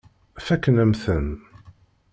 [0.45, 1.27] Fakken-am-ten.